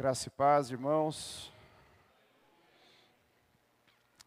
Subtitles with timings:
[0.00, 1.52] Graça e paz, irmãos.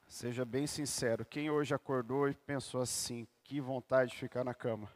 [0.07, 4.87] Seja bem sincero, quem hoje acordou e pensou assim, que vontade de ficar na cama?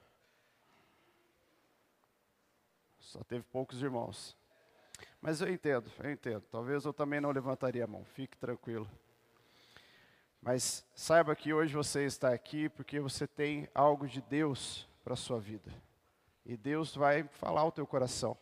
[3.00, 4.38] Só teve poucos irmãos.
[5.20, 6.44] Mas eu entendo, eu entendo.
[6.52, 8.88] Talvez eu também não levantaria a mão, fique tranquilo.
[10.40, 15.18] Mas saiba que hoje você está aqui porque você tem algo de Deus para a
[15.18, 15.74] sua vida.
[16.46, 18.38] E Deus vai falar ao teu coração.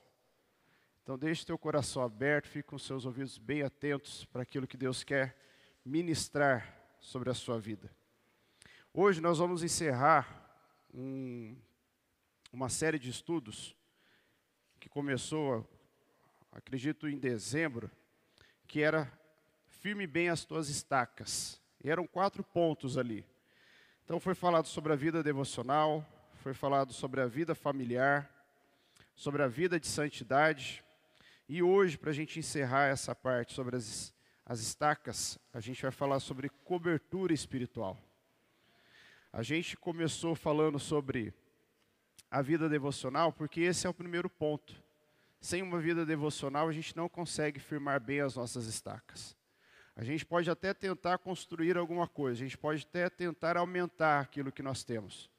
[1.05, 5.03] Então deixe teu coração aberto, fique com seus ouvidos bem atentos para aquilo que Deus
[5.03, 5.37] quer
[5.85, 7.91] ministrar sobre a sua vida.
[8.91, 10.49] Hoje nós vamos encerrar
[10.91, 11.55] um,
[12.51, 13.75] uma série de estudos
[14.79, 15.63] que começou,
[16.51, 17.91] acredito, em dezembro,
[18.65, 19.07] que era
[19.67, 21.61] firme bem as tuas estacas.
[21.83, 23.23] E eram quatro pontos ali.
[24.03, 26.03] Então foi falado sobre a vida devocional,
[26.37, 28.27] foi falado sobre a vida familiar,
[29.13, 30.83] sobre a vida de santidade.
[31.47, 35.91] E hoje, para a gente encerrar essa parte sobre as, as estacas, a gente vai
[35.91, 37.97] falar sobre cobertura espiritual.
[39.31, 41.33] A gente começou falando sobre
[42.31, 44.73] a vida devocional, porque esse é o primeiro ponto.
[45.39, 49.37] Sem uma vida devocional, a gente não consegue firmar bem as nossas estacas.
[49.95, 54.51] A gente pode até tentar construir alguma coisa, a gente pode até tentar aumentar aquilo
[54.51, 55.29] que nós temos.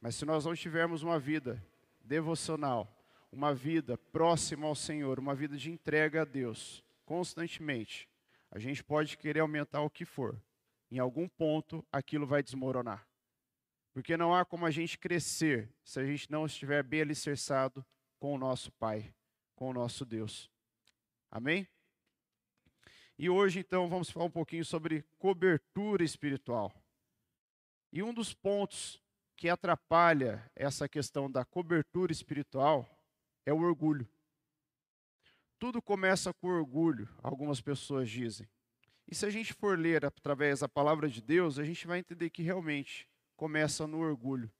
[0.00, 1.60] Mas se nós não tivermos uma vida
[2.04, 2.95] devocional,
[3.36, 8.08] uma vida próxima ao Senhor, uma vida de entrega a Deus, constantemente,
[8.50, 10.40] a gente pode querer aumentar o que for.
[10.90, 13.06] Em algum ponto, aquilo vai desmoronar.
[13.92, 17.84] Porque não há como a gente crescer se a gente não estiver bem alicerçado
[18.18, 19.14] com o nosso Pai,
[19.54, 20.50] com o nosso Deus.
[21.30, 21.68] Amém?
[23.18, 26.72] E hoje, então, vamos falar um pouquinho sobre cobertura espiritual.
[27.92, 28.98] E um dos pontos
[29.36, 32.95] que atrapalha essa questão da cobertura espiritual
[33.46, 34.06] é o orgulho.
[35.58, 38.46] Tudo começa com orgulho, algumas pessoas dizem.
[39.08, 42.28] E se a gente for ler através da palavra de Deus, a gente vai entender
[42.28, 44.52] que realmente começa no orgulho.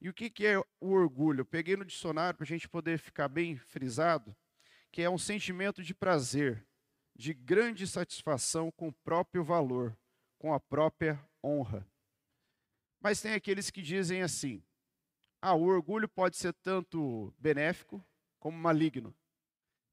[0.00, 1.40] E o que, é o orgulho?
[1.40, 4.34] Eu peguei no dicionário para a gente poder ficar bem frisado,
[4.90, 6.64] que é um sentimento de prazer,
[7.14, 9.96] de grande satisfação com o próprio valor,
[10.38, 11.86] com a própria honra.
[13.00, 14.62] Mas tem aqueles que dizem assim:
[15.40, 18.04] ah, o orgulho pode ser tanto benéfico
[18.42, 19.14] como maligno.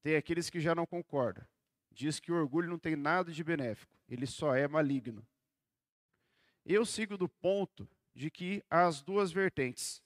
[0.02, 1.46] Tem aqueles que já não concordam.
[1.92, 5.24] Diz que o orgulho não tem nada de benéfico, ele só é maligno.
[6.66, 10.02] Eu sigo do ponto de que há as duas vertentes.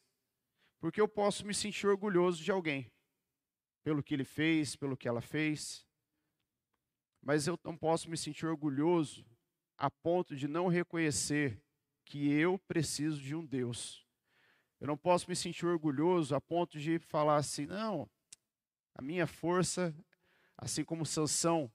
[0.78, 2.92] Porque eu posso me sentir orgulhoso de alguém,
[3.82, 5.88] pelo que ele fez, pelo que ela fez.
[7.22, 9.26] Mas eu não posso me sentir orgulhoso
[9.78, 11.64] a ponto de não reconhecer
[12.03, 14.06] que eu preciso de um Deus.
[14.82, 18.09] Eu não posso me sentir orgulhoso a ponto de falar assim, não,
[18.96, 19.96] a minha força,
[20.58, 21.72] assim como Sansão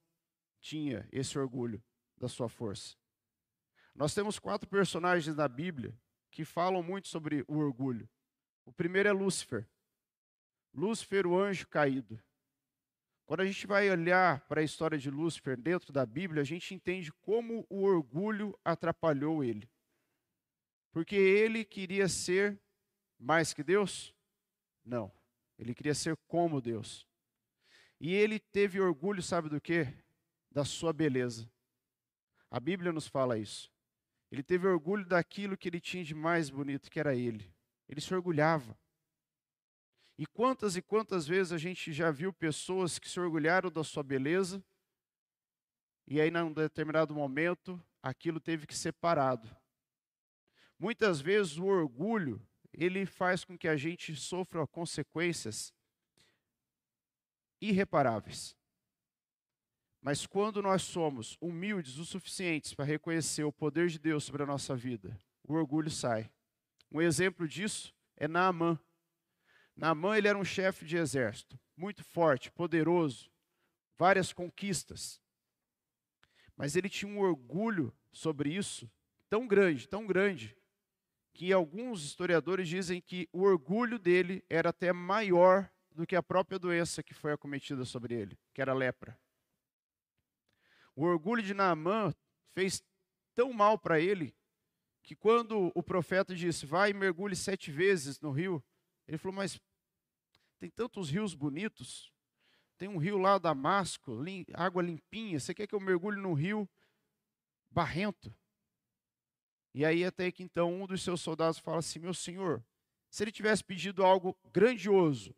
[0.60, 1.82] tinha esse orgulho
[2.16, 2.96] da sua força.
[3.94, 5.96] Nós temos quatro personagens na Bíblia
[6.30, 8.08] que falam muito sobre o orgulho.
[8.64, 9.66] O primeiro é Lúcifer.
[10.72, 12.22] Lúcifer, o anjo caído.
[13.26, 16.74] Quando a gente vai olhar para a história de Lúcifer dentro da Bíblia, a gente
[16.74, 19.68] entende como o orgulho atrapalhou ele.
[20.92, 22.58] Porque ele queria ser
[23.18, 24.14] mais que Deus?
[24.84, 25.12] Não.
[25.58, 27.06] Ele queria ser como Deus.
[28.00, 29.86] E ele teve orgulho, sabe do que?
[30.50, 31.50] Da sua beleza.
[32.50, 33.70] A Bíblia nos fala isso.
[34.30, 37.52] Ele teve orgulho daquilo que ele tinha de mais bonito, que era ele.
[37.88, 38.78] Ele se orgulhava.
[40.16, 44.02] E quantas e quantas vezes a gente já viu pessoas que se orgulharam da sua
[44.02, 44.62] beleza,
[46.10, 49.54] e aí, num determinado momento, aquilo teve que ser parado.
[50.78, 52.40] Muitas vezes o orgulho,
[52.78, 55.74] ele faz com que a gente sofra consequências
[57.60, 58.56] irreparáveis.
[60.00, 64.46] Mas quando nós somos humildes o suficientes para reconhecer o poder de Deus sobre a
[64.46, 66.30] nossa vida, o orgulho sai.
[66.90, 68.78] Um exemplo disso é Naamã.
[69.74, 73.28] Naamã ele era um chefe de exército, muito forte, poderoso,
[73.98, 75.20] várias conquistas.
[76.56, 78.88] Mas ele tinha um orgulho sobre isso
[79.28, 80.56] tão grande, tão grande,
[81.38, 86.58] que alguns historiadores dizem que o orgulho dele era até maior do que a própria
[86.58, 89.16] doença que foi acometida sobre ele, que era lepra.
[90.96, 92.12] O orgulho de Naamã
[92.54, 92.82] fez
[93.36, 94.34] tão mal para ele
[95.00, 98.60] que quando o profeta disse, vai e mergulhe sete vezes no rio,
[99.06, 99.60] ele falou, mas
[100.58, 102.12] tem tantos rios bonitos,
[102.76, 104.18] tem um rio lá, Damasco,
[104.54, 106.68] água limpinha, você quer que eu mergulhe num rio
[107.70, 108.34] barrento?
[109.74, 112.62] E aí até que então um dos seus soldados fala assim: "Meu senhor,
[113.10, 115.34] se ele tivesse pedido algo grandioso,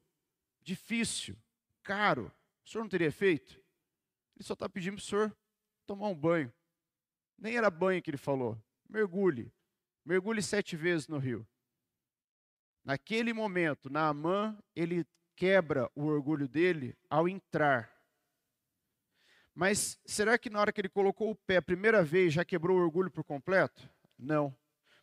[0.63, 1.37] difícil,
[1.83, 2.33] caro,
[2.65, 3.61] o senhor não teria feito?"
[4.37, 5.37] Ele só está pedindo para o senhor
[5.87, 6.53] tomar um banho.
[7.37, 8.57] Nem era banho que ele falou.
[8.89, 9.53] Mergulhe.
[10.05, 11.47] Mergulhe sete vezes no rio.
[12.85, 15.07] Naquele momento, Naamã, ele
[15.37, 17.91] quebra o orgulho dele ao entrar.
[19.55, 22.79] Mas será que na hora que ele colocou o pé a primeira vez já quebrou
[22.79, 23.89] o orgulho por completo?
[24.21, 24.57] Não.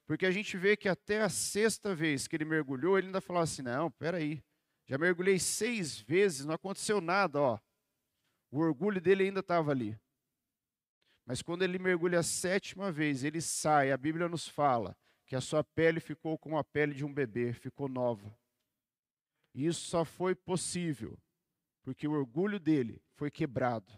[0.06, 3.42] Porque a gente vê que até a sexta vez que ele mergulhou, ele ainda falou
[3.42, 4.44] assim: não, peraí,
[4.86, 7.60] já mergulhei seis vezes, não aconteceu nada, ó.
[8.50, 10.00] O orgulho dele ainda estava ali.
[11.26, 15.42] Mas quando ele mergulha a sétima vez, ele sai, a Bíblia nos fala que a
[15.42, 18.34] sua pele ficou como a pele de um bebê, ficou nova.
[19.54, 21.20] E isso só foi possível
[21.84, 23.92] porque o orgulho dele foi quebrado.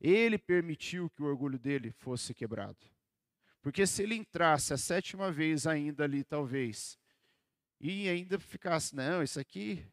[0.00, 2.91] Ele permitiu que o orgulho dele fosse quebrado.
[3.62, 6.98] Porque se ele entrasse a sétima vez ainda ali, talvez,
[7.80, 9.86] e ainda ficasse, não, isso aqui,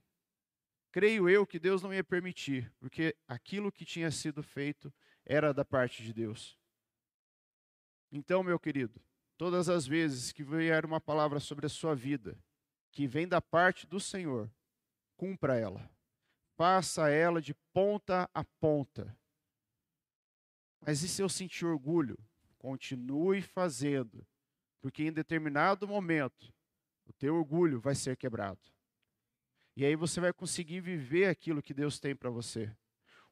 [0.91, 4.91] creio eu que Deus não ia permitir, porque aquilo que tinha sido feito
[5.23, 6.57] era da parte de Deus.
[8.11, 8.99] Então, meu querido,
[9.37, 12.37] todas as vezes que vier uma palavra sobre a sua vida,
[12.91, 14.51] que vem da parte do Senhor,
[15.15, 15.89] cumpra ela.
[16.57, 19.15] Faça ela de ponta a ponta.
[20.81, 22.17] Mas e se eu sentir orgulho?
[22.59, 24.23] Continue fazendo,
[24.79, 26.53] porque em determinado momento
[27.07, 28.59] o teu orgulho vai ser quebrado.
[29.75, 32.71] E aí você vai conseguir viver aquilo que Deus tem para você.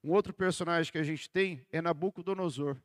[0.04, 2.82] Um outro personagem que a gente tem é Nabucodonosor,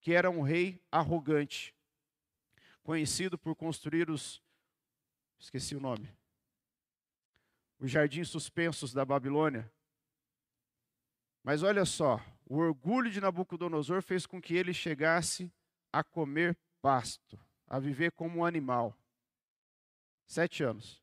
[0.00, 1.74] que era um rei arrogante,
[2.82, 4.42] conhecido por construir os
[5.38, 6.12] esqueci o nome.
[7.78, 9.70] Os jardins suspensos da Babilônia.
[11.44, 15.52] Mas olha só, o orgulho de Nabucodonosor fez com que ele chegasse
[15.92, 18.96] a comer pasto, a viver como um animal.
[20.26, 21.02] Sete anos.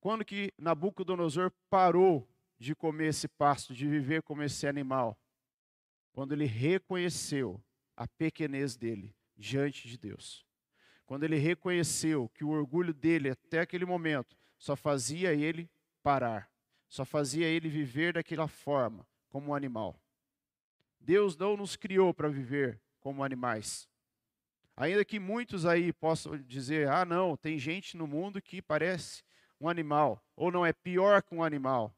[0.00, 2.26] Quando que Nabucodonosor parou
[2.58, 5.18] de comer esse pasto, de viver como esse animal?
[6.12, 7.62] Quando ele reconheceu
[7.94, 10.46] a pequenez dele diante de Deus.
[11.04, 15.70] Quando ele reconheceu que o orgulho dele até aquele momento só fazia ele
[16.02, 16.50] parar,
[16.88, 19.98] só fazia ele viver daquela forma, como um animal.
[21.00, 23.88] Deus não nos criou para viver como animais.
[24.76, 29.22] Ainda que muitos aí possam dizer: ah, não, tem gente no mundo que parece
[29.58, 31.94] um animal, ou não é pior que um animal.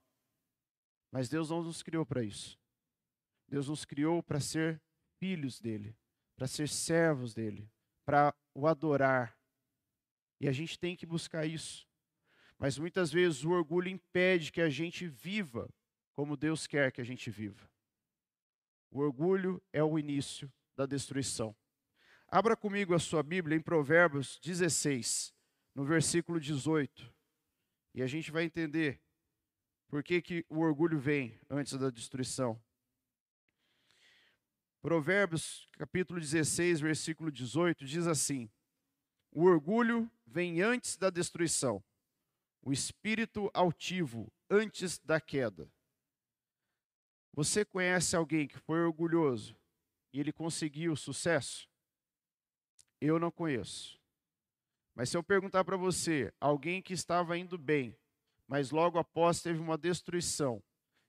[1.11, 2.59] Mas Deus não nos criou para isso.
[3.49, 4.81] Deus nos criou para ser
[5.19, 5.97] filhos dele,
[6.35, 7.71] para ser servos dele,
[8.05, 9.37] para o adorar.
[10.41, 11.87] E a gente tem que buscar isso.
[12.59, 15.69] Mas muitas vezes o orgulho impede que a gente viva
[16.13, 17.71] como Deus quer que a gente viva.
[18.91, 21.57] O orgulho é o início da destruição.
[22.29, 25.35] Abra comigo a sua Bíblia em Provérbios 16,
[25.75, 27.13] no versículo 18.
[27.95, 29.01] E a gente vai entender
[29.89, 32.59] por que, que o orgulho vem antes da destruição.
[34.81, 38.51] Provérbios capítulo 16, versículo 18 diz assim:
[39.31, 41.85] O orgulho vem antes da destruição,
[42.63, 45.71] o espírito altivo antes da queda.
[47.33, 49.57] Você conhece alguém que foi orgulhoso
[50.13, 51.67] e ele conseguiu sucesso?
[53.01, 53.99] Eu não conheço.
[54.95, 57.97] Mas se eu perguntar para você, alguém que estava indo bem,
[58.47, 60.63] mas logo após teve uma destruição,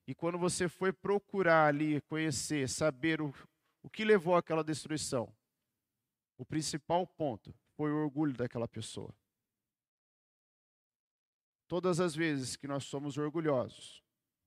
[0.07, 3.33] e quando você foi procurar ali, conhecer, saber o,
[3.81, 5.33] o que levou àquela destruição,
[6.37, 9.13] o principal ponto foi o orgulho daquela pessoa.
[11.67, 14.02] Todas as vezes que nós somos orgulhosos,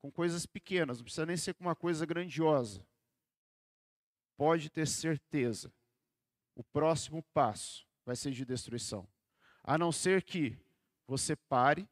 [0.07, 2.87] com coisas pequenas, não precisa nem ser com uma coisa grandiosa.
[4.37, 5.73] Pode ter certeza,
[6.55, 9.09] o próximo passo vai ser de destruição.
[9.65, 10.57] A não ser que
[11.09, 11.89] você pare,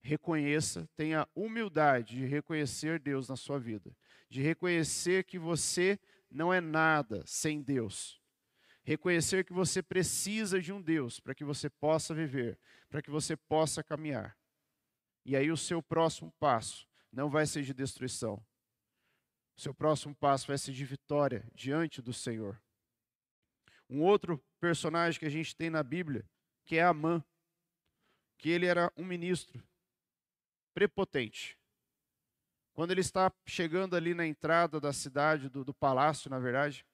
[0.00, 3.92] reconheça, tenha humildade de reconhecer Deus na sua vida,
[4.28, 5.98] de reconhecer que você
[6.30, 8.22] não é nada sem Deus.
[8.84, 12.56] Reconhecer que você precisa de um Deus para que você possa viver,
[12.88, 14.38] para que você possa caminhar.
[15.24, 18.42] E aí o seu próximo passo não vai ser de destruição.
[19.56, 22.60] Seu próximo passo vai ser de vitória diante do Senhor.
[23.88, 26.24] Um outro personagem que a gente tem na Bíblia,
[26.64, 27.22] que é Amã,
[28.38, 29.62] que ele era um ministro
[30.72, 31.58] prepotente.
[32.72, 36.86] Quando ele está chegando ali na entrada da cidade, do, do palácio, na verdade,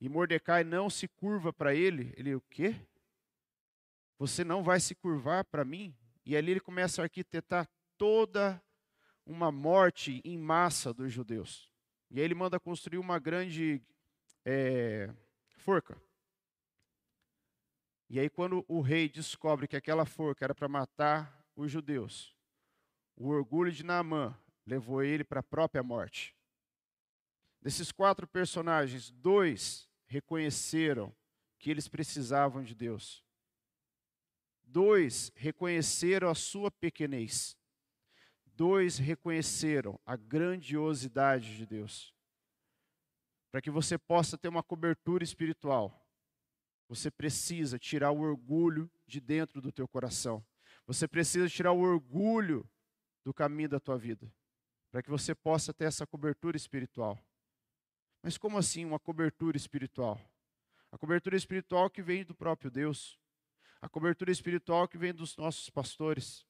[0.00, 2.74] e Mordecai não se curva para ele, ele, o quê?
[4.18, 5.94] Você não vai se curvar para mim?
[6.24, 8.62] E ali ele começa a arquitetar toda
[9.30, 11.70] uma morte em massa dos judeus.
[12.10, 13.80] E aí ele manda construir uma grande
[14.44, 15.08] é,
[15.56, 15.96] forca.
[18.08, 22.34] E aí, quando o rei descobre que aquela forca era para matar os judeus,
[23.14, 26.34] o orgulho de Naamã levou ele para a própria morte.
[27.62, 31.14] Desses quatro personagens, dois reconheceram
[31.56, 33.24] que eles precisavam de Deus.
[34.64, 37.56] Dois reconheceram a sua pequenez.
[38.60, 42.14] Dois reconheceram a grandiosidade de Deus.
[43.50, 46.06] Para que você possa ter uma cobertura espiritual,
[46.86, 50.44] você precisa tirar o orgulho de dentro do teu coração.
[50.86, 52.68] Você precisa tirar o orgulho
[53.24, 54.30] do caminho da tua vida,
[54.92, 57.18] para que você possa ter essa cobertura espiritual.
[58.22, 60.20] Mas como assim uma cobertura espiritual?
[60.92, 63.18] A cobertura espiritual que vem do próprio Deus.
[63.80, 66.44] A cobertura espiritual que vem dos nossos pastores.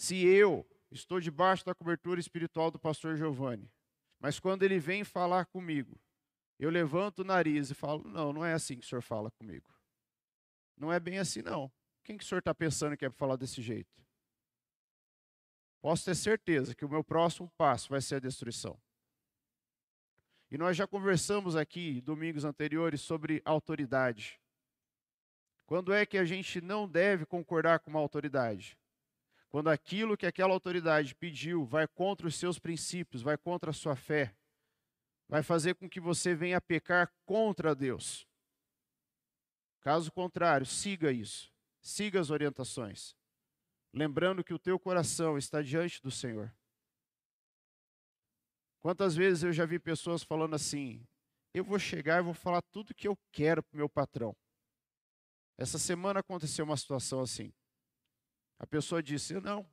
[0.00, 3.70] Se eu estou debaixo da cobertura espiritual do pastor Giovanni,
[4.18, 6.00] mas quando ele vem falar comigo,
[6.58, 9.70] eu levanto o nariz e falo: Não, não é assim que o senhor fala comigo.
[10.74, 11.70] Não é bem assim, não.
[12.02, 14.02] Quem que o senhor está pensando que é para falar desse jeito?
[15.82, 18.80] Posso ter certeza que o meu próximo passo vai ser a destruição.
[20.50, 24.40] E nós já conversamos aqui, domingos anteriores, sobre autoridade.
[25.66, 28.79] Quando é que a gente não deve concordar com uma autoridade?
[29.50, 33.96] Quando aquilo que aquela autoridade pediu vai contra os seus princípios, vai contra a sua
[33.96, 34.34] fé,
[35.28, 38.26] vai fazer com que você venha pecar contra Deus.
[39.80, 41.52] Caso contrário, siga isso.
[41.82, 43.16] Siga as orientações.
[43.92, 46.54] Lembrando que o teu coração está diante do Senhor.
[48.78, 51.04] Quantas vezes eu já vi pessoas falando assim:
[51.52, 54.36] eu vou chegar e vou falar tudo que eu quero para o meu patrão.
[55.58, 57.52] Essa semana aconteceu uma situação assim.
[58.60, 59.66] A pessoa disse: não,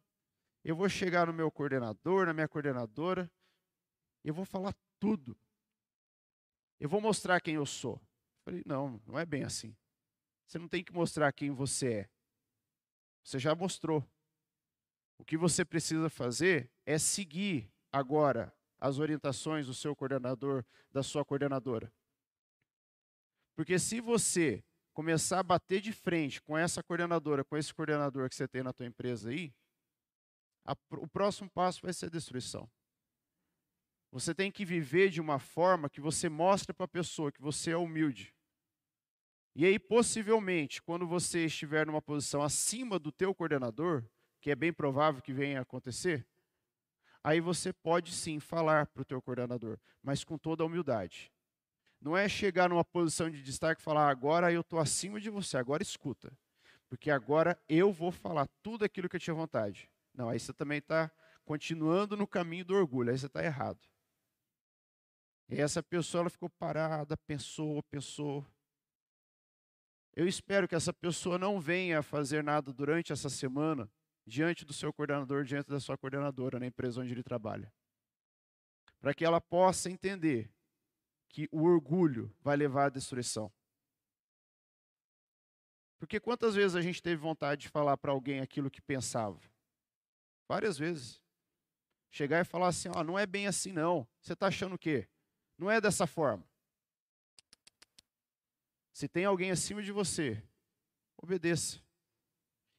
[0.63, 3.29] eu vou chegar no meu coordenador, na minha coordenadora,
[4.23, 5.37] eu vou falar tudo.
[6.79, 7.95] Eu vou mostrar quem eu sou.
[7.95, 9.75] Eu falei: não, não é bem assim.
[10.45, 12.09] Você não tem que mostrar quem você é.
[13.21, 14.01] Você já mostrou.
[15.17, 21.25] O que você precisa fazer é seguir agora as orientações do seu coordenador, da sua
[21.25, 21.91] coordenadora.
[23.53, 24.63] Porque se você
[24.97, 28.73] começar a bater de frente com essa coordenadora, com esse coordenador que você tem na
[28.73, 29.53] tua empresa aí,
[30.65, 32.67] a, o próximo passo vai ser destruição.
[34.11, 37.69] Você tem que viver de uma forma que você mostre para a pessoa que você
[37.69, 38.33] é humilde.
[39.55, 44.03] E aí, possivelmente, quando você estiver numa posição acima do teu coordenador,
[44.41, 46.25] que é bem provável que venha a acontecer,
[47.23, 51.31] aí você pode sim falar para o teu coordenador, mas com toda a humildade.
[51.99, 55.57] Não é chegar numa posição de destaque e falar, agora eu estou acima de você,
[55.57, 56.31] agora escuta.
[56.87, 59.89] Porque agora eu vou falar tudo aquilo que eu tinha vontade.
[60.13, 61.11] Não, aí você também está
[61.43, 63.79] continuando no caminho do orgulho, aí você está errado.
[65.49, 68.45] E essa pessoa ela ficou parada, pensou, pensou.
[70.13, 73.89] Eu espero que essa pessoa não venha fazer nada durante essa semana
[74.25, 77.71] diante do seu coordenador, diante da sua coordenadora na empresa onde ele trabalha.
[78.99, 80.51] Para que ela possa entender
[81.37, 83.53] que o orgulho vai levar à destruição.
[85.99, 89.39] Porque quantas vezes a gente teve vontade de falar para alguém aquilo que pensava?
[90.49, 91.21] Várias vezes.
[92.09, 94.07] Chegar e falar assim: ó, não é bem assim não.
[94.19, 95.07] Você está achando o quê?
[95.59, 96.43] Não é dessa forma.
[98.91, 100.43] Se tem alguém acima de você,
[101.17, 101.79] obedeça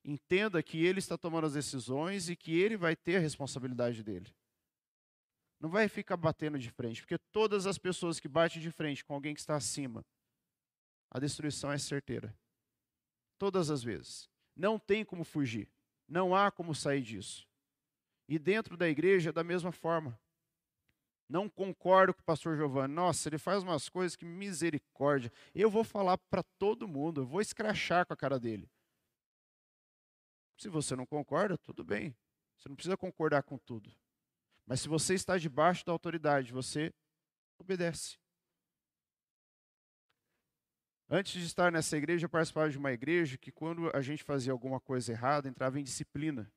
[0.05, 4.35] entenda que ele está tomando as decisões e que ele vai ter a responsabilidade dele.
[5.61, 9.15] Não vai ficar batendo de frente, porque todas as pessoas que batem de frente com
[9.15, 10.05] alguém que está acima,
[11.11, 12.37] a destruição é certeira.
[13.39, 14.29] Todas as vezes.
[14.55, 15.69] Não tem como fugir.
[16.07, 17.49] Não há como sair disso.
[18.29, 20.19] E dentro da igreja, da mesma forma.
[21.29, 22.95] Não concordo com o pastor Giovanni.
[22.95, 25.31] Nossa, ele faz umas coisas que misericórdia.
[25.55, 28.69] Eu vou falar para todo mundo, eu vou escrachar com a cara dele.
[30.57, 32.17] Se você não concorda, tudo bem.
[32.57, 33.91] Você não precisa concordar com tudo.
[34.69, 36.93] Mas se você está debaixo da autoridade, você
[37.59, 38.19] obedece.
[41.09, 44.53] Antes de estar nessa igreja, eu participava de uma igreja que, quando a gente fazia
[44.53, 46.53] alguma coisa errada, entrava em disciplina.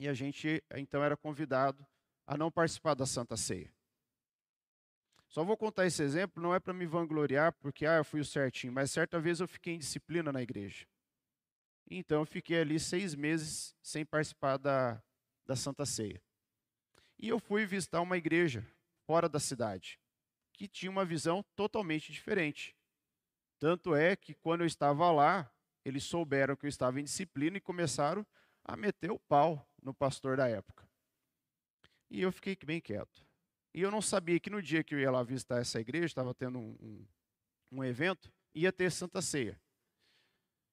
[0.00, 1.86] E a gente, então, era convidado
[2.26, 3.72] a não participar da Santa Ceia.
[5.28, 8.24] Só vou contar esse exemplo, não é para me vangloriar, porque ah, eu fui o
[8.24, 10.84] certinho, mas certa vez eu fiquei em disciplina na igreja.
[11.88, 15.00] Então eu fiquei ali seis meses sem participar da,
[15.44, 16.20] da Santa Ceia.
[17.18, 18.66] E eu fui visitar uma igreja
[19.06, 19.98] fora da cidade,
[20.52, 22.76] que tinha uma visão totalmente diferente.
[23.58, 25.50] Tanto é que quando eu estava lá,
[25.84, 28.26] eles souberam que eu estava em disciplina e começaram
[28.64, 30.86] a meter o pau no pastor da época.
[32.10, 33.24] E eu fiquei bem quieto.
[33.72, 36.34] E eu não sabia que no dia que eu ia lá visitar essa igreja, estava
[36.34, 37.06] tendo um, um,
[37.72, 39.60] um evento, ia ter Santa Ceia.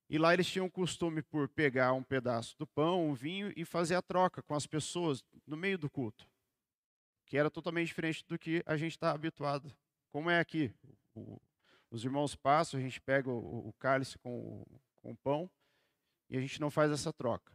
[0.10, 3.66] E lá eles tinham o costume por pegar um pedaço do pão, um vinho e
[3.66, 6.28] fazer a troca com as pessoas no meio do culto.
[7.26, 9.74] Que era totalmente diferente do que a gente está habituado.
[10.10, 10.74] Como é aqui?
[11.16, 11.42] O,
[11.90, 14.66] os irmãos passam, a gente pega o, o cálice com,
[14.96, 15.50] com o pão
[16.30, 17.54] e a gente não faz essa troca.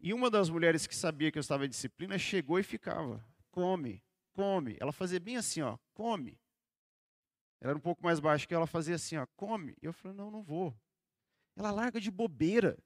[0.00, 4.02] E uma das mulheres que sabia que eu estava em disciplina chegou e ficava: come,
[4.32, 4.76] come.
[4.80, 6.38] Ela fazia bem assim, ó, come.
[7.60, 9.76] Ela era um pouco mais baixa que ela fazia assim, ó, come.
[9.82, 10.76] E eu falei: não, não vou.
[11.56, 12.78] Ela larga de bobeira.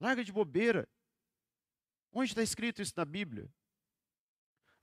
[0.00, 0.88] Larga de bobeira.
[2.12, 3.50] Onde está escrito isso na Bíblia?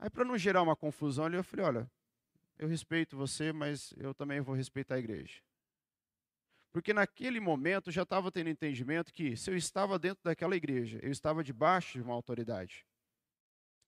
[0.03, 1.91] Aí, para não gerar uma confusão ali, eu falei: olha,
[2.59, 5.41] eu respeito você, mas eu também vou respeitar a igreja.
[6.73, 11.09] Porque naquele momento já estava tendo entendimento que se eu estava dentro daquela igreja, eu
[11.09, 12.85] estava debaixo de uma autoridade.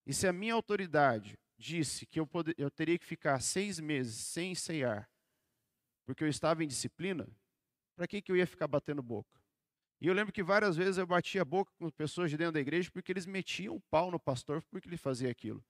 [0.05, 4.15] E se a minha autoridade disse que eu, poder, eu teria que ficar seis meses
[4.15, 5.09] sem ceiar,
[6.05, 7.27] porque eu estava em disciplina,
[7.93, 9.37] para que, que eu ia ficar batendo boca?
[9.99, 12.61] E eu lembro que várias vezes eu batia a boca com pessoas de dentro da
[12.61, 15.61] igreja porque eles metiam o pau no pastor porque ele fazia aquilo.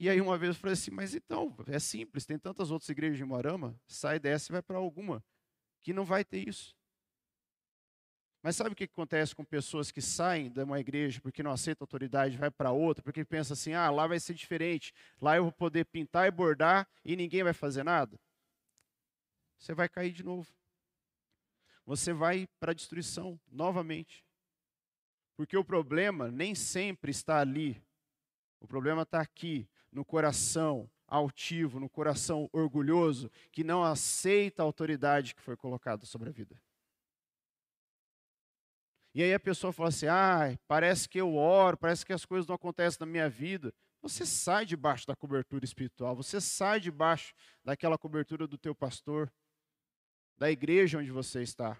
[0.00, 3.18] E aí uma vez eu falei assim, mas então, é simples, tem tantas outras igrejas
[3.18, 5.22] de Moarama, sai dessa e vai para alguma
[5.82, 6.74] que não vai ter isso.
[8.42, 11.84] Mas sabe o que acontece com pessoas que saem de uma igreja porque não aceitam
[11.84, 15.52] autoridade, vai para outra, porque pensa assim: ah, lá vai ser diferente, lá eu vou
[15.52, 18.18] poder pintar e bordar e ninguém vai fazer nada?
[19.58, 20.50] Você vai cair de novo.
[21.84, 24.24] Você vai para a destruição novamente.
[25.36, 27.82] Porque o problema nem sempre está ali.
[28.60, 35.34] O problema está aqui, no coração, altivo, no coração orgulhoso, que não aceita a autoridade
[35.34, 36.60] que foi colocada sobre a vida.
[39.12, 42.46] E aí a pessoa fala assim: ah, parece que eu oro, parece que as coisas
[42.46, 43.74] não acontecem na minha vida.
[44.00, 49.30] Você sai debaixo da cobertura espiritual, você sai debaixo daquela cobertura do teu pastor,
[50.38, 51.78] da igreja onde você está.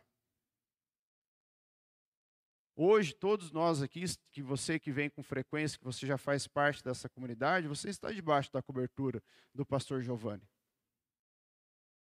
[2.82, 6.82] Hoje, todos nós aqui, que você que vem com frequência, que você já faz parte
[6.82, 9.22] dessa comunidade, você está debaixo da cobertura
[9.54, 10.48] do pastor Giovanni.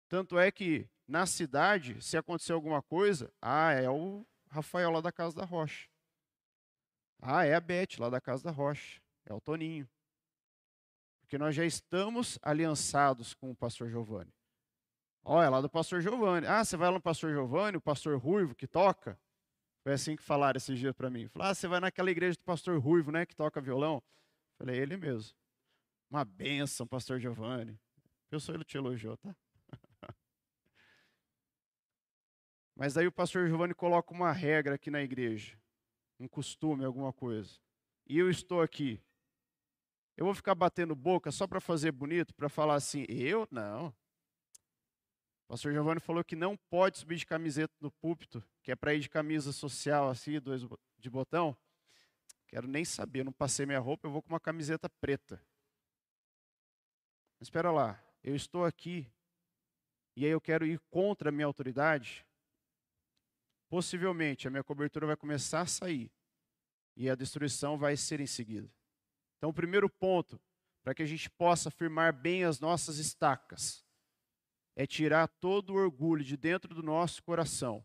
[0.10, 5.10] Tanto é que na cidade, se acontecer alguma coisa, ah, é o Rafael lá da
[5.10, 5.88] Casa da Rocha.
[7.22, 9.02] Ah, é a Beth lá da Casa da Rocha.
[9.26, 9.88] É o Toninho.
[11.22, 14.34] Porque nós já estamos aliançados com o pastor Giovanni.
[15.24, 16.46] Olha, é lá do pastor Giovanni.
[16.46, 19.18] Ah, você vai lá no pastor Giovanni, o pastor Ruivo que toca?
[19.88, 21.30] Foi assim que falaram esses dias para mim.
[21.30, 24.04] Falaram, ah, você vai naquela igreja do pastor Ruivo, né, que toca violão?
[24.58, 25.34] Falei, ele mesmo.
[26.12, 27.80] Uma benção, pastor Giovanni.
[28.30, 29.34] Eu sou ele te elogiou, tá?
[32.76, 35.58] Mas aí o pastor Giovanni coloca uma regra aqui na igreja,
[36.20, 37.58] um costume, alguma coisa.
[38.06, 39.02] E eu estou aqui.
[40.18, 43.48] Eu vou ficar batendo boca só para fazer bonito, para falar assim, eu?
[43.50, 43.96] Não.
[45.48, 48.94] O pastor Giovanni falou que não pode subir de camiseta no púlpito, que é para
[48.94, 50.62] ir de camisa social, assim, dois
[50.98, 51.56] de botão.
[52.48, 55.42] Quero nem saber, não passei minha roupa, eu vou com uma camiseta preta.
[57.40, 59.10] Espera lá, eu estou aqui
[60.18, 62.26] e aí eu quero ir contra a minha autoridade.
[63.70, 66.12] Possivelmente a minha cobertura vai começar a sair
[66.94, 68.70] e a destruição vai ser em seguida.
[69.38, 70.38] Então, o primeiro ponto,
[70.84, 73.87] para que a gente possa firmar bem as nossas estacas,
[74.78, 77.84] é tirar todo o orgulho de dentro do nosso coração,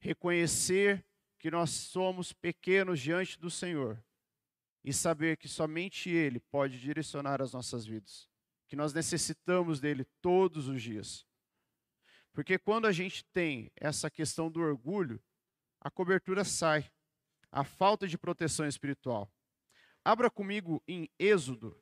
[0.00, 1.06] reconhecer
[1.38, 4.04] que nós somos pequenos diante do Senhor
[4.82, 8.28] e saber que somente Ele pode direcionar as nossas vidas,
[8.66, 11.24] que nós necessitamos dele todos os dias.
[12.32, 15.22] Porque quando a gente tem essa questão do orgulho,
[15.80, 16.90] a cobertura sai,
[17.52, 19.32] a falta de proteção espiritual.
[20.04, 21.80] Abra comigo em Êxodo,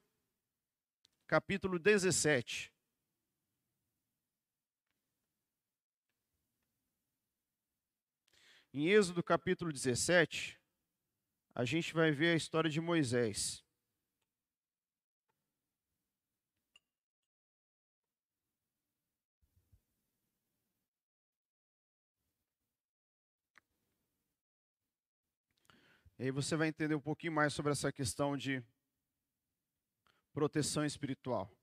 [1.26, 2.71] capítulo 17.
[8.74, 10.58] Em Êxodo capítulo 17,
[11.54, 13.62] a gente vai ver a história de Moisés.
[26.18, 28.64] E aí você vai entender um pouquinho mais sobre essa questão de
[30.32, 31.54] proteção espiritual.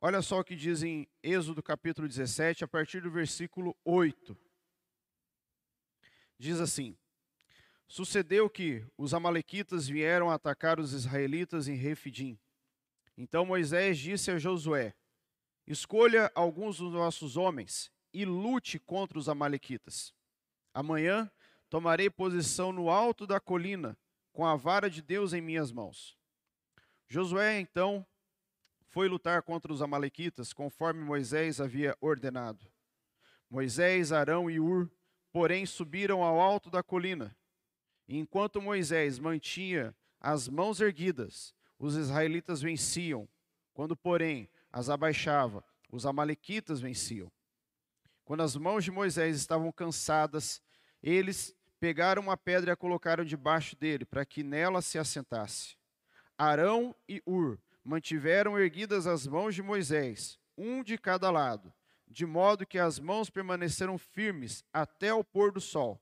[0.00, 4.45] Olha só o que diz em Êxodo capítulo 17, a partir do versículo 8
[6.38, 6.96] diz assim:
[7.88, 12.38] Sucedeu que os amalequitas vieram atacar os israelitas em Refidim.
[13.16, 14.94] Então Moisés disse a Josué:
[15.66, 20.12] Escolha alguns dos nossos homens e lute contra os amalequitas.
[20.74, 21.30] Amanhã
[21.70, 23.96] tomarei posição no alto da colina,
[24.32, 26.16] com a vara de Deus em minhas mãos.
[27.08, 28.06] Josué então
[28.88, 32.66] foi lutar contra os amalequitas, conforme Moisés havia ordenado.
[33.48, 34.90] Moisés, Arão e Ur
[35.36, 37.36] porém subiram ao alto da colina.
[38.08, 43.28] E enquanto Moisés mantinha as mãos erguidas, os israelitas venciam.
[43.74, 47.30] Quando, porém, as abaixava, os amalequitas venciam.
[48.24, 50.62] Quando as mãos de Moisés estavam cansadas,
[51.02, 55.76] eles pegaram uma pedra e a colocaram debaixo dele, para que nela se assentasse.
[56.38, 61.70] Arão e Ur mantiveram erguidas as mãos de Moisés, um de cada lado,
[62.08, 66.00] de modo que as mãos permaneceram firmes até o pôr do sol.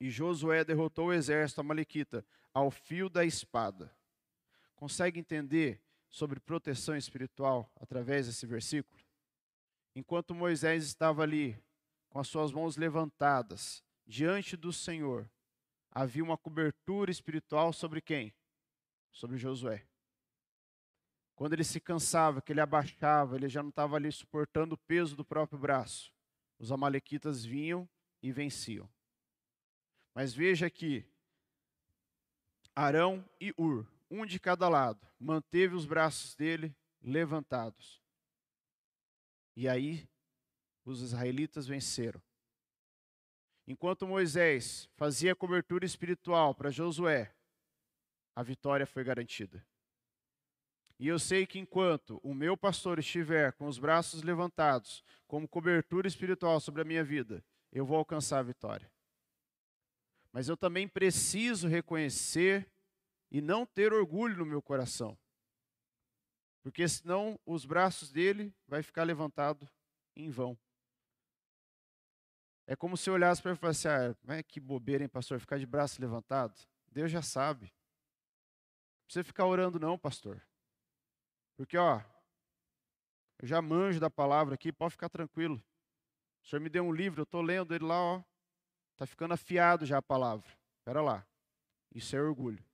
[0.00, 3.94] E Josué derrotou o exército amalequita ao fio da espada.
[4.74, 9.00] Consegue entender sobre proteção espiritual através desse versículo?
[9.94, 11.60] Enquanto Moisés estava ali,
[12.08, 15.30] com as suas mãos levantadas, diante do Senhor,
[15.90, 18.32] havia uma cobertura espiritual sobre quem?
[19.12, 19.86] Sobre Josué.
[21.40, 25.16] Quando ele se cansava, que ele abaixava, ele já não estava ali suportando o peso
[25.16, 26.12] do próprio braço.
[26.58, 27.88] Os amalequitas vinham
[28.22, 28.86] e venciam.
[30.14, 31.02] Mas veja aqui,
[32.76, 38.02] Arão e Ur, um de cada lado, manteve os braços dele levantados.
[39.56, 40.06] E aí
[40.84, 42.20] os israelitas venceram.
[43.66, 47.34] Enquanto Moisés fazia cobertura espiritual para Josué,
[48.36, 49.66] a vitória foi garantida.
[51.00, 56.06] E eu sei que enquanto o meu pastor estiver com os braços levantados, como cobertura
[56.06, 58.92] espiritual sobre a minha vida, eu vou alcançar a vitória.
[60.30, 62.70] Mas eu também preciso reconhecer
[63.30, 65.16] e não ter orgulho no meu coração.
[66.62, 69.66] Porque senão os braços dele vai ficar levantado
[70.14, 70.54] em vão.
[72.66, 75.40] É como se eu olhasse para ele e falasse, ah, é que bobeira, hein, pastor,
[75.40, 76.60] ficar de braço levantado.
[76.92, 77.72] Deus já sabe.
[78.98, 80.42] Não precisa ficar orando não, pastor.
[81.60, 82.00] Porque, ó,
[83.38, 85.62] eu já manjo da palavra aqui, pode ficar tranquilo.
[86.42, 88.22] O senhor me deu um livro, eu estou lendo ele lá, ó.
[88.92, 90.50] Está ficando afiado já a palavra.
[90.78, 91.26] Espera lá.
[91.94, 92.64] Isso é orgulho.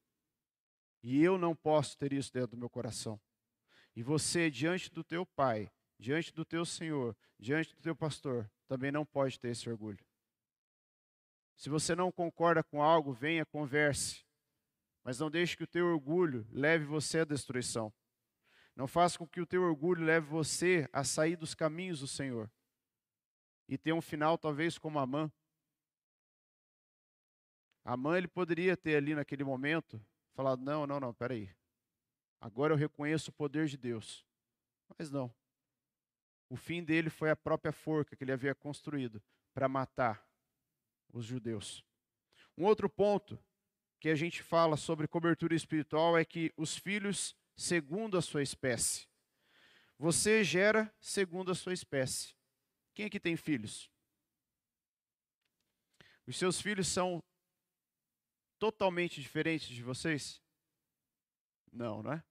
[1.02, 3.20] E eu não posso ter isso dentro do meu coração.
[3.96, 5.68] E você, diante do teu pai,
[5.98, 10.06] diante do teu Senhor, diante do teu pastor, também não pode ter esse orgulho.
[11.56, 14.24] Se você não concorda com algo, venha, converse.
[15.02, 17.92] Mas não deixe que o teu orgulho leve você à destruição.
[18.76, 22.48] Não faça com que o teu orgulho leve você a sair dos caminhos do Senhor.
[23.68, 25.32] E ter um final talvez como Amã,
[27.86, 31.48] Amã ele poderia ter ali naquele momento falado: não, não, não, peraí.
[32.40, 34.26] Agora eu reconheço o poder de Deus.
[34.98, 35.32] Mas não.
[36.50, 39.22] O fim dele foi a própria forca que ele havia construído
[39.54, 40.26] para matar
[41.12, 41.84] os judeus.
[42.58, 43.38] Um outro ponto
[44.00, 49.08] que a gente fala sobre cobertura espiritual é que os filhos segundo a sua espécie.
[49.98, 52.34] Você gera segundo a sua espécie.
[52.94, 53.90] Quem aqui tem filhos?
[56.26, 57.22] Os seus filhos são
[58.58, 60.42] totalmente diferentes de vocês?
[61.72, 62.24] Não, não é?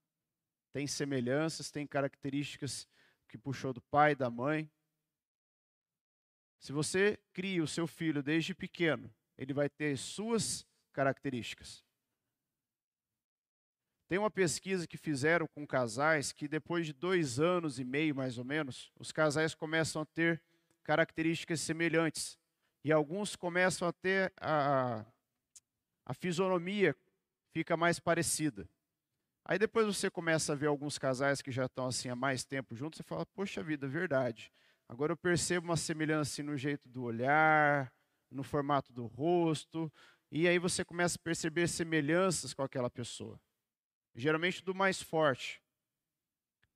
[0.73, 2.87] Tem semelhanças, tem características
[3.29, 4.69] que puxou do pai da mãe.
[6.59, 11.84] Se você cria o seu filho desde pequeno, ele vai ter suas características.
[14.07, 18.37] Tem uma pesquisa que fizeram com casais que depois de dois anos e meio, mais
[18.37, 20.41] ou menos, os casais começam a ter
[20.83, 22.37] características semelhantes.
[22.83, 25.03] E alguns começam a ter a,
[26.05, 26.95] a fisionomia
[27.51, 28.69] fica mais parecida.
[29.43, 32.75] Aí depois você começa a ver alguns casais que já estão assim há mais tempo
[32.75, 34.51] juntos, você fala, poxa vida, verdade.
[34.87, 37.91] Agora eu percebo uma semelhança assim, no jeito do olhar,
[38.29, 39.91] no formato do rosto,
[40.31, 43.39] e aí você começa a perceber semelhanças com aquela pessoa.
[44.15, 45.61] Geralmente do mais forte.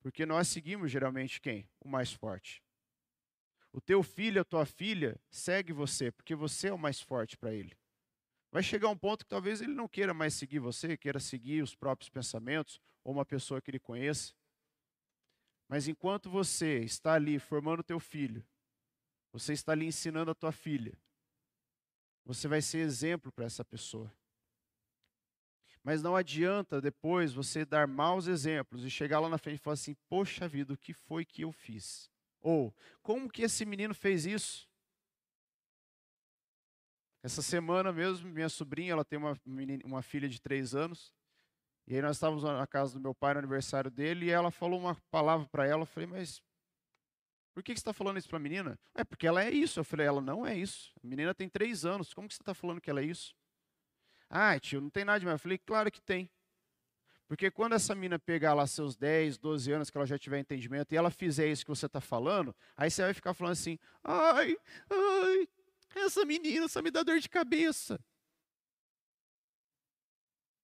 [0.02, 1.68] Porque nós seguimos geralmente quem?
[1.80, 2.62] O mais forte.
[3.72, 7.54] O teu filho, a tua filha, segue você, porque você é o mais forte para
[7.54, 7.78] ele.
[8.52, 11.76] Vai chegar um ponto que talvez ele não queira mais seguir você, queira seguir os
[11.76, 14.34] próprios pensamentos ou uma pessoa que ele conheça.
[15.68, 18.44] Mas enquanto você está ali formando teu filho,
[19.32, 20.98] você está ali ensinando a tua filha,
[22.26, 24.12] você vai ser exemplo para essa pessoa.
[25.90, 29.74] Mas não adianta depois você dar maus exemplos e chegar lá na frente e falar
[29.74, 32.12] assim: Poxa vida, o que foi que eu fiz?
[32.40, 32.72] Ou,
[33.02, 34.70] como que esse menino fez isso?
[37.24, 41.12] Essa semana mesmo, minha sobrinha, ela tem uma, menina, uma filha de três anos.
[41.88, 44.80] E aí nós estávamos na casa do meu pai no aniversário dele e ela falou
[44.80, 45.82] uma palavra para ela.
[45.82, 46.40] Eu falei, mas
[47.52, 48.78] por que, que você está falando isso para a menina?
[48.94, 49.80] É porque ela é isso.
[49.80, 50.94] Eu falei, ela não é isso.
[51.04, 52.14] A menina tem três anos.
[52.14, 53.34] Como que você está falando que ela é isso?
[54.30, 55.36] Ah, tio, não tem nada demais.
[55.36, 56.30] Eu falei, claro que tem.
[57.28, 60.92] Porque quando essa menina pegar lá seus 10, 12 anos, que ela já tiver entendimento,
[60.92, 64.58] e ela fizer isso que você está falando, aí você vai ficar falando assim, ai,
[64.90, 65.48] ai,
[65.96, 68.00] essa menina só me dá dor de cabeça.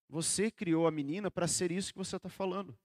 [0.09, 2.77] Você criou a menina para ser isso que você está falando.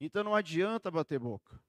[0.00, 1.60] Então não adianta bater boca.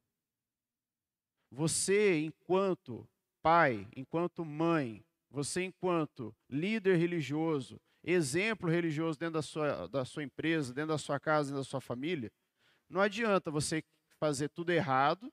[1.52, 3.08] Você, enquanto
[3.42, 10.74] pai, enquanto mãe, você, enquanto líder religioso, exemplo religioso dentro da sua, da sua empresa,
[10.74, 12.32] dentro da sua casa, dentro da sua família,
[12.90, 13.84] não adianta você
[14.18, 15.30] fazer tudo errado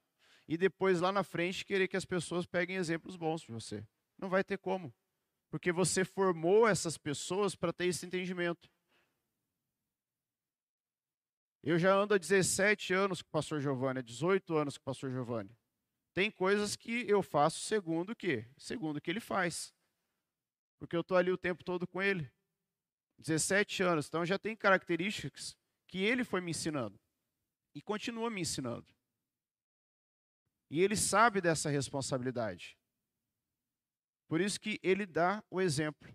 [0.48, 3.86] e depois lá na frente querer que as pessoas peguem exemplos bons de você.
[4.18, 4.92] Não vai ter como.
[5.48, 8.68] Porque você formou essas pessoas para ter esse entendimento.
[11.62, 14.84] Eu já ando há 17 anos com o pastor Giovanni, há 18 anos com o
[14.84, 15.56] pastor Giovanni.
[16.12, 18.46] Tem coisas que eu faço segundo o quê?
[18.58, 19.72] Segundo o que ele faz.
[20.82, 22.28] Porque eu estou ali o tempo todo com ele.
[23.16, 26.98] 17 anos, então já tem características que ele foi me ensinando.
[27.72, 28.92] E continua me ensinando.
[30.68, 32.76] E ele sabe dessa responsabilidade.
[34.26, 36.12] Por isso que ele dá o exemplo.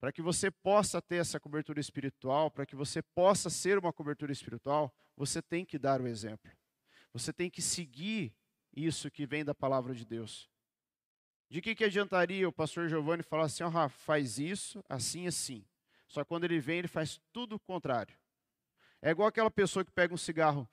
[0.00, 4.32] Para que você possa ter essa cobertura espiritual, para que você possa ser uma cobertura
[4.32, 6.50] espiritual, você tem que dar o exemplo.
[7.12, 8.34] Você tem que seguir
[8.74, 10.51] isso que vem da palavra de Deus.
[11.52, 15.62] De que, que adiantaria o pastor Giovanni falar assim, oh, faz isso, assim, assim.
[16.08, 18.18] Só que quando ele vem, ele faz tudo o contrário.
[19.02, 20.66] É igual aquela pessoa que pega um cigarro.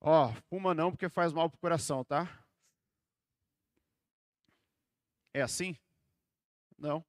[0.00, 2.44] Ó, oh, fuma não, porque faz mal pro coração, tá?
[5.32, 5.76] É assim?
[6.76, 7.04] Não.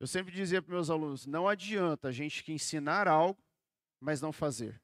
[0.00, 3.40] Eu sempre dizia para meus alunos: não adianta a gente que ensinar algo,
[4.00, 4.82] mas não fazer.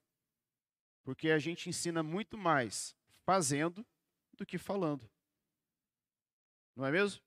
[1.02, 2.94] Porque a gente ensina muito mais
[3.26, 3.84] fazendo
[4.34, 5.12] do que falando.
[6.76, 7.22] Não é mesmo?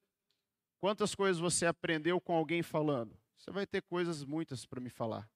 [0.79, 3.17] Quantas coisas você aprendeu com alguém falando?
[3.36, 5.29] Você vai ter coisas muitas para me falar.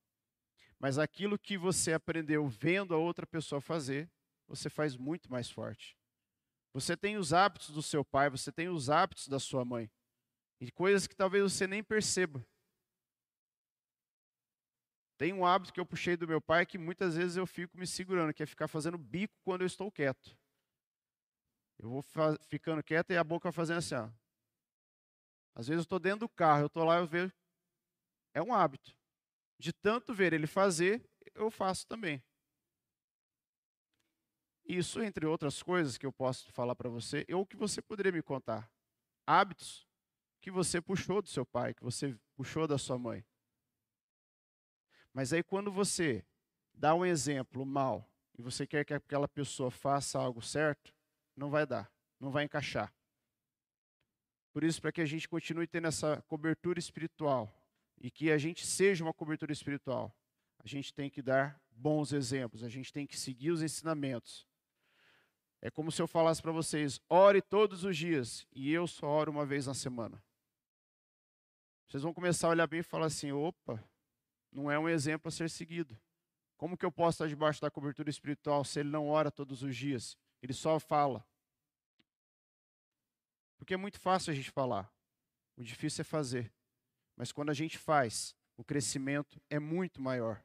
[0.80, 4.10] Mas aquilo que você aprendeu vendo a outra pessoa fazer,
[4.48, 5.98] você faz muito mais forte.
[6.74, 9.92] Você tem os hábitos do seu pai, você tem os hábitos da sua mãe.
[10.60, 12.46] E coisas que talvez você nem perceba.
[15.18, 17.86] Tem um hábito que eu puxei do meu pai que muitas vezes eu fico me
[17.86, 20.36] segurando, que é ficar fazendo bico quando eu estou quieto.
[21.82, 22.06] Eu vou
[22.48, 24.08] ficando quieto e a boca fazendo assim, ó.
[25.56, 27.34] Às vezes eu estou dentro do carro, eu estou lá, eu vejo.
[28.36, 28.96] É um hábito.
[29.58, 32.24] De tanto ver ele fazer, eu faço também.
[34.64, 38.22] Isso, entre outras coisas que eu posso falar para você, ou que você poderia me
[38.22, 38.72] contar.
[39.26, 39.88] Hábitos
[40.40, 43.26] que você puxou do seu pai, que você puxou da sua mãe.
[45.12, 46.24] Mas aí quando você
[46.74, 50.94] dá um exemplo mal e você quer que aquela pessoa faça algo certo,
[51.42, 52.94] não vai dar, não vai encaixar.
[54.54, 57.52] Por isso, para que a gente continue tendo essa cobertura espiritual
[58.00, 60.16] e que a gente seja uma cobertura espiritual,
[60.60, 64.48] a gente tem que dar bons exemplos, a gente tem que seguir os ensinamentos.
[65.60, 69.32] É como se eu falasse para vocês: ore todos os dias e eu só oro
[69.32, 70.24] uma vez na semana.
[71.88, 73.84] Vocês vão começar a olhar bem e falar assim: opa,
[74.52, 75.98] não é um exemplo a ser seguido.
[76.56, 79.76] Como que eu posso estar debaixo da cobertura espiritual se ele não ora todos os
[79.76, 80.16] dias?
[80.42, 81.26] Ele só fala.
[83.62, 84.92] Porque é muito fácil a gente falar.
[85.56, 86.52] O difícil é fazer.
[87.16, 90.44] Mas quando a gente faz, o crescimento é muito maior.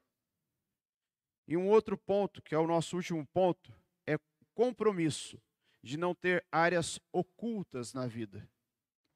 [1.48, 3.72] E um outro ponto, que é o nosso último ponto,
[4.06, 4.18] é
[4.54, 5.40] compromisso
[5.82, 8.46] de não ter áreas ocultas na vida.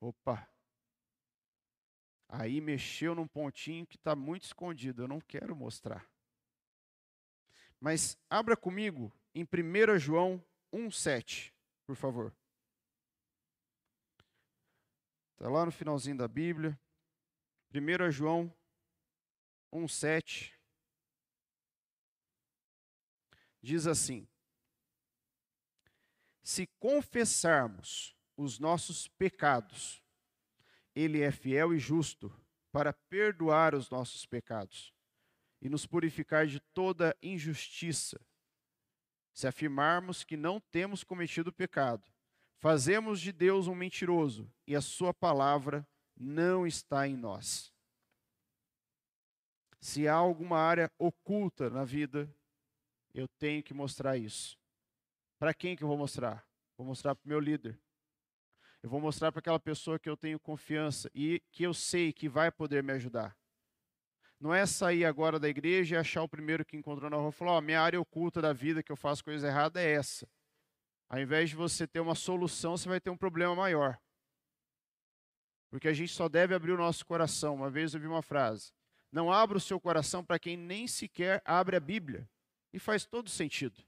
[0.01, 0.49] Opa!
[2.27, 6.09] Aí mexeu num pontinho que está muito escondido, eu não quero mostrar.
[7.79, 11.53] Mas abra comigo em 1 João 1,7,
[11.85, 12.35] por favor.
[15.41, 16.79] Está lá no finalzinho da Bíblia.
[17.75, 18.55] 1 João
[19.73, 20.53] 1,7.
[23.63, 24.29] Diz assim:
[26.43, 30.03] Se confessarmos os nossos pecados,
[30.95, 32.31] Ele é fiel e justo
[32.71, 34.93] para perdoar os nossos pecados
[35.63, 38.21] e nos purificar de toda injustiça.
[39.33, 42.05] Se afirmarmos que não temos cometido pecado,
[42.61, 47.73] fazemos de Deus um mentiroso e a Sua palavra não está em nós.
[49.81, 52.33] Se há alguma área oculta na vida,
[53.15, 54.59] eu tenho que mostrar isso.
[55.39, 56.47] Para quem que eu vou mostrar?
[56.77, 57.81] Vou mostrar para o meu líder.
[58.83, 62.29] Eu vou mostrar para aquela pessoa que eu tenho confiança e que eu sei que
[62.29, 63.37] vai poder me ajudar.
[64.39, 67.33] Não é sair agora da igreja e achar o primeiro que encontrou na rua e
[67.33, 70.29] falar: oh, minha área oculta da vida que eu faço coisa errada é essa.
[71.11, 74.01] Ao invés de você ter uma solução, você vai ter um problema maior.
[75.69, 77.57] Porque a gente só deve abrir o nosso coração.
[77.57, 78.73] Uma vez eu vi uma frase:
[79.11, 82.31] Não abra o seu coração para quem nem sequer abre a Bíblia.
[82.73, 83.85] E faz todo sentido.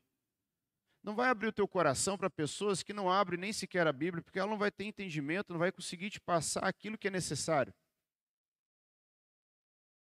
[1.00, 4.22] Não vai abrir o teu coração para pessoas que não abrem nem sequer a Bíblia,
[4.22, 7.72] porque ela não vai ter entendimento, não vai conseguir te passar aquilo que é necessário.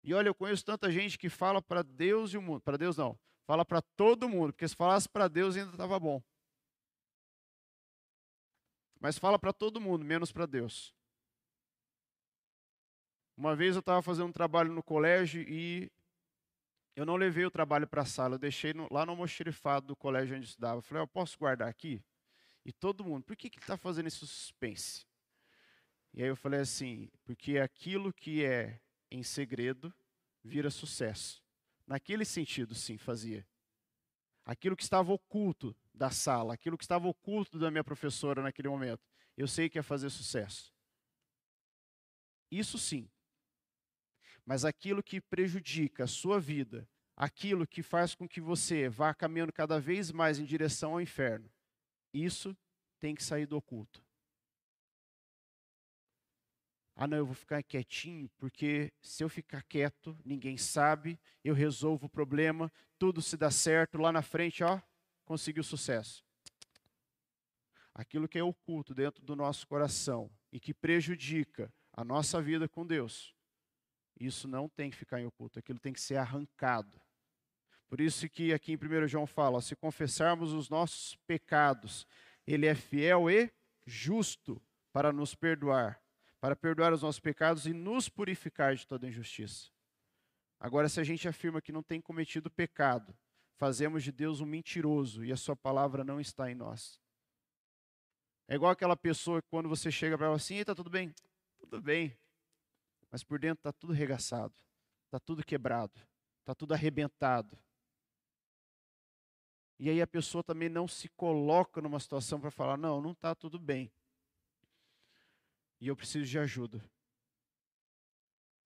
[0.03, 2.62] E olha, eu conheço tanta gente que fala para Deus e o mundo.
[2.62, 3.19] Para Deus não.
[3.45, 6.21] Fala para todo mundo, porque se falasse para Deus ainda estava bom.
[8.99, 10.93] Mas fala para todo mundo, menos para Deus.
[13.38, 15.89] Uma vez eu estava fazendo um trabalho no colégio e
[16.95, 19.95] eu não levei o trabalho para a sala, eu deixei no, lá no almoxerifado do
[19.95, 20.79] colégio onde eu estudava.
[20.79, 22.03] Eu falei, eu posso guardar aqui?
[22.65, 25.05] E todo mundo, por que, que está fazendo esse suspense?
[26.13, 29.93] E aí eu falei assim, porque aquilo que é em segredo
[30.43, 31.41] vira sucesso.
[31.88, 33.47] Naquele sentido, sim, fazia.
[34.45, 39.05] Aquilo que estava oculto da sala, aquilo que estava oculto da minha professora naquele momento,
[39.35, 40.73] eu sei que ia fazer sucesso.
[42.49, 43.07] Isso sim.
[44.45, 49.51] Mas aquilo que prejudica a sua vida, aquilo que faz com que você vá caminhando
[49.51, 51.51] cada vez mais em direção ao inferno,
[52.13, 52.57] isso
[52.97, 54.01] tem que sair do oculto.
[56.95, 62.07] Ah, não, eu vou ficar quietinho, porque se eu ficar quieto, ninguém sabe, eu resolvo
[62.07, 64.81] o problema, tudo se dá certo, lá na frente, ó,
[65.29, 66.25] conseguiu sucesso.
[67.93, 72.83] Aquilo que é oculto dentro do nosso coração e que prejudica a nossa vida com
[72.83, 73.35] Deus,
[74.19, 76.99] isso não tem que ficar em oculto, aquilo tem que ser arrancado.
[77.87, 82.07] Por isso que aqui em 1 João fala, se confessarmos os nossos pecados,
[82.47, 83.51] ele é fiel e
[83.85, 84.59] justo
[84.91, 86.01] para nos perdoar,
[86.39, 89.69] para perdoar os nossos pecados e nos purificar de toda injustiça.
[90.59, 93.15] Agora, se a gente afirma que não tem cometido pecado,
[93.59, 96.97] fazemos de Deus um mentiroso e a sua palavra não está em nós.
[98.47, 101.13] É igual aquela pessoa que quando você chega para ela assim, está tudo bem?
[101.59, 102.17] Tudo bem.
[103.11, 104.55] Mas por dentro está tudo regaçado,
[105.05, 105.99] está tudo quebrado,
[106.39, 107.59] está tudo arrebentado.
[109.77, 113.35] E aí a pessoa também não se coloca numa situação para falar: não, não está
[113.35, 113.91] tudo bem.
[115.81, 116.83] E eu preciso de ajuda.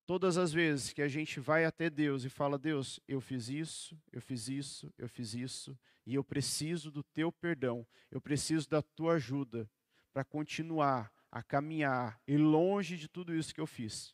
[0.06, 3.98] Todas as vezes que a gente vai até Deus e fala: Deus, eu fiz isso,
[4.12, 8.82] eu fiz isso, eu fiz isso, e eu preciso do teu perdão, eu preciso da
[8.82, 9.70] tua ajuda
[10.12, 14.14] para continuar a caminhar e longe de tudo isso que eu fiz.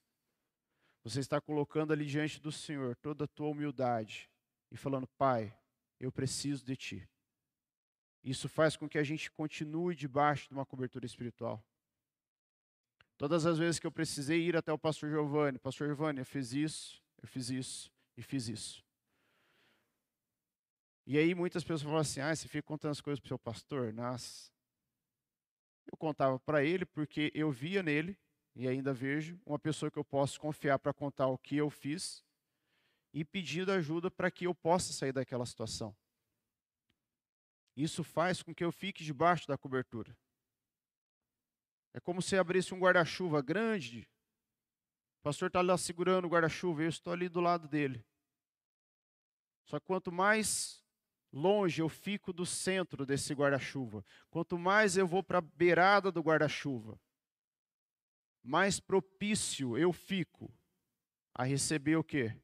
[1.04, 4.30] Você está colocando ali diante do Senhor toda a tua humildade
[4.72, 5.58] e falando: Pai,
[6.00, 7.10] eu preciso de ti.
[8.24, 11.64] Isso faz com que a gente continue debaixo de uma cobertura espiritual.
[13.20, 16.54] Todas as vezes que eu precisei ir até o pastor Giovanni, pastor Giovanni, eu fiz
[16.54, 18.82] isso, eu fiz isso e fiz isso.
[21.06, 23.38] E aí muitas pessoas falam assim: ah, você fica contando as coisas para o seu
[23.38, 23.92] pastor?
[23.92, 24.50] Nossa.
[25.92, 28.18] Eu contava para ele porque eu via nele,
[28.56, 32.24] e ainda vejo, uma pessoa que eu posso confiar para contar o que eu fiz
[33.14, 35.94] e pedindo ajuda para que eu possa sair daquela situação.
[37.76, 40.16] Isso faz com que eu fique debaixo da cobertura.
[41.94, 44.08] É como se abrisse um guarda-chuva grande.
[45.20, 48.06] O pastor está lá segurando o guarda-chuva, eu estou ali do lado dele.
[49.66, 50.84] Só que quanto mais
[51.32, 56.22] longe eu fico do centro desse guarda-chuva, quanto mais eu vou para a beirada do
[56.22, 57.00] guarda-chuva,
[58.42, 60.52] mais propício eu fico
[61.34, 62.36] a receber o quê?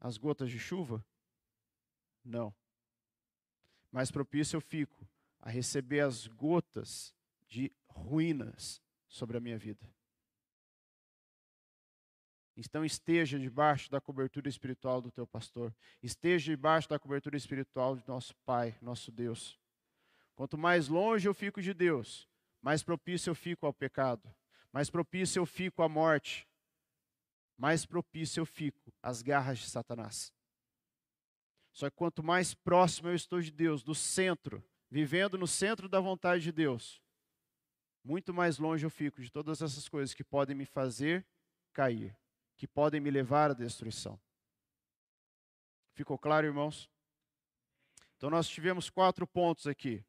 [0.00, 1.04] as gotas de chuva?
[2.24, 2.54] Não.
[3.92, 5.06] Mais propício eu fico
[5.40, 7.14] a receber as gotas
[7.46, 9.88] de ruínas sobre a minha vida.
[12.56, 15.74] Então esteja debaixo da cobertura espiritual do teu pastor.
[16.02, 19.58] Esteja debaixo da cobertura espiritual de nosso Pai, nosso Deus.
[20.34, 22.28] Quanto mais longe eu fico de Deus,
[22.60, 24.30] mais propício eu fico ao pecado,
[24.72, 26.46] mais propício eu fico à morte,
[27.56, 30.32] mais propício eu fico às garras de Satanás.
[31.72, 36.00] Só que quanto mais próximo eu estou de Deus, do centro, vivendo no centro da
[36.00, 37.00] vontade de Deus,
[38.02, 41.26] muito mais longe eu fico de todas essas coisas que podem me fazer
[41.72, 42.16] cair,
[42.56, 44.18] que podem me levar à destruição.
[45.94, 46.90] Ficou claro, irmãos?
[48.16, 50.04] Então nós tivemos quatro pontos aqui,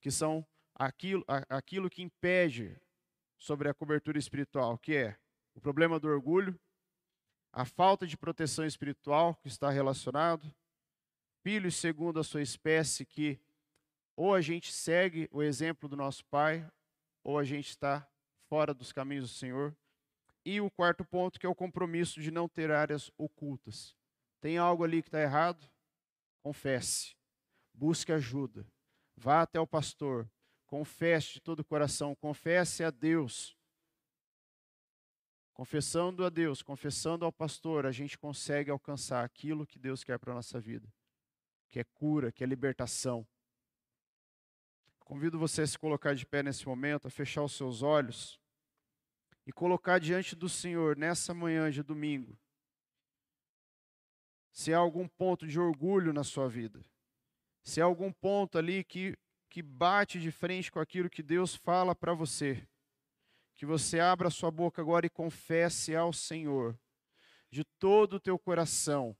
[0.00, 2.80] que são aquilo, aquilo que impede
[3.38, 5.18] sobre a cobertura espiritual, que é
[5.54, 6.58] o problema do orgulho,
[7.52, 10.54] a falta de proteção espiritual que está relacionado,
[11.42, 13.38] filhos segundo a sua espécie que
[14.16, 16.66] ou a gente segue o exemplo do nosso pai,
[17.22, 18.08] ou a gente está
[18.48, 19.76] fora dos caminhos do Senhor.
[20.44, 23.96] E o quarto ponto, que é o compromisso de não ter áreas ocultas.
[24.40, 25.64] Tem algo ali que está errado?
[26.42, 27.14] Confesse.
[27.72, 28.66] Busque ajuda.
[29.16, 30.28] Vá até o pastor.
[30.66, 32.14] Confesse de todo o coração.
[32.16, 33.56] Confesse a Deus
[35.54, 40.32] Confessando a Deus, confessando ao pastor, a gente consegue alcançar aquilo que Deus quer para
[40.32, 40.92] a nossa vida,
[41.68, 43.26] que é cura, que é libertação.
[45.04, 48.40] Convido você a se colocar de pé nesse momento, a fechar os seus olhos
[49.46, 52.38] e colocar diante do Senhor nessa manhã de domingo
[54.52, 56.84] se há algum ponto de orgulho na sua vida,
[57.64, 59.16] se há algum ponto ali que,
[59.48, 62.66] que bate de frente com aquilo que Deus fala para você,
[63.54, 66.78] que você abra sua boca agora e confesse ao Senhor
[67.50, 69.16] de todo o teu coração,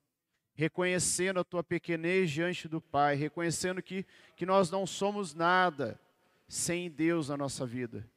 [0.55, 6.01] reconhecendo a tua pequenez diante do Pai, reconhecendo que, que nós não somos nada
[6.49, 8.09] sem Deus na nossa vida,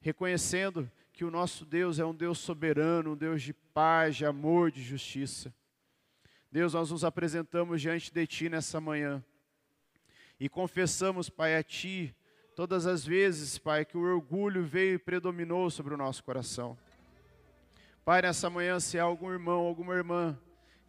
[0.00, 4.70] reconhecendo que o nosso Deus é um Deus soberano, um Deus de paz, de amor,
[4.70, 5.52] de justiça.
[6.50, 9.22] Deus, nós nos apresentamos diante de Ti nessa manhã
[10.38, 12.14] e confessamos, Pai, a Ti,
[12.54, 16.76] todas as vezes, Pai, que o orgulho veio e predominou sobre o nosso coração.
[18.04, 20.38] Pai, nessa manhã, se há algum irmão, alguma irmã,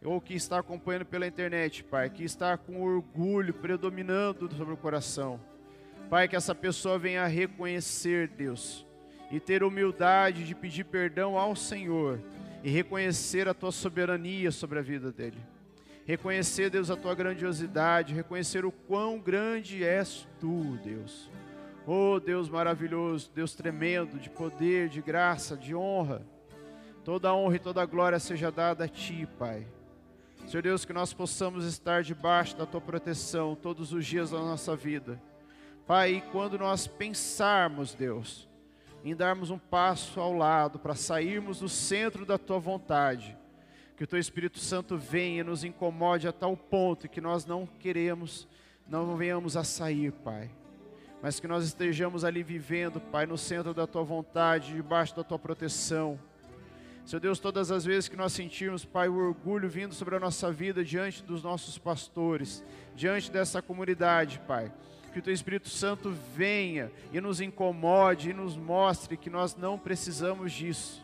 [0.04, 5.40] ou que está acompanhando pela internet, Pai, que está com orgulho predominando sobre o coração,
[6.08, 8.86] Pai, que essa pessoa venha reconhecer, Deus,
[9.30, 12.20] e ter humildade de pedir perdão ao Senhor
[12.62, 15.38] e reconhecer a tua soberania sobre a vida dele.
[16.06, 21.30] Reconhecer, Deus, a tua grandiosidade, reconhecer o quão grande és tu, Deus.
[21.86, 26.26] Oh, Deus maravilhoso, Deus tremendo, de poder, de graça, de honra.
[27.04, 29.66] Toda honra e toda glória seja dada a ti, Pai.
[30.48, 34.74] Senhor Deus, que nós possamos estar debaixo da tua proteção todos os dias da nossa
[34.74, 35.20] vida.
[35.86, 38.48] Pai, quando nós pensarmos, Deus,
[39.04, 43.36] em darmos um passo ao lado para sairmos do centro da tua vontade,
[43.94, 47.66] que o teu Espírito Santo venha e nos incomode a tal ponto que nós não
[47.66, 48.48] queremos,
[48.88, 50.50] não venhamos a sair, Pai.
[51.22, 55.38] Mas que nós estejamos ali vivendo, Pai, no centro da tua vontade, debaixo da tua
[55.38, 56.18] proteção.
[57.08, 60.52] Seu Deus, todas as vezes que nós sentirmos, Pai, o orgulho vindo sobre a nossa
[60.52, 62.62] vida diante dos nossos pastores,
[62.94, 64.70] diante dessa comunidade, Pai,
[65.10, 69.78] que o Teu Espírito Santo venha e nos incomode e nos mostre que nós não
[69.78, 71.02] precisamos disso.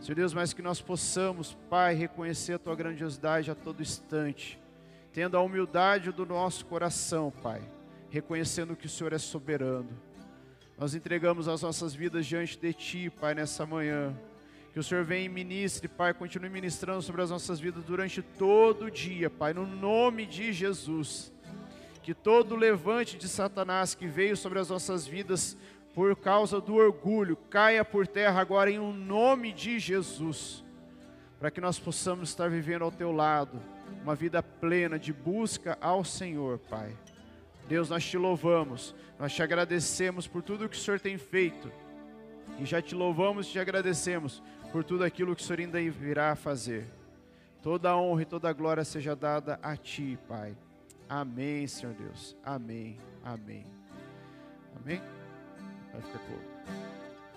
[0.00, 4.58] Senhor Deus, mas que nós possamos, Pai, reconhecer a Tua grandiosidade a todo instante,
[5.12, 7.60] tendo a humildade do nosso coração, Pai,
[8.08, 9.90] reconhecendo que o Senhor é soberano.
[10.78, 14.16] Nós entregamos as nossas vidas diante de Ti, Pai, nessa manhã.
[14.72, 18.86] Que o Senhor venha e ministre, Pai, continue ministrando sobre as nossas vidas durante todo
[18.86, 21.30] o dia, Pai, no nome de Jesus.
[22.02, 25.58] Que todo levante de Satanás que veio sobre as nossas vidas
[25.94, 30.64] por causa do orgulho, caia por terra agora em um nome de Jesus,
[31.38, 33.60] para que nós possamos estar vivendo ao teu lado,
[34.02, 36.96] uma vida plena de busca ao Senhor, Pai.
[37.68, 41.70] Deus, nós te louvamos, nós te agradecemos por tudo que o Senhor tem feito,
[42.58, 44.42] e já te louvamos e te agradecemos
[44.72, 46.86] por tudo aquilo que o Senhor ainda virá fazer.
[47.62, 50.56] Toda a honra e toda a glória seja dada a Ti, Pai.
[51.08, 52.34] Amém, Senhor Deus.
[52.42, 52.98] Amém.
[53.22, 53.66] Amém.
[54.74, 55.00] Amém.
[55.92, 56.51] Vai ficar pouco.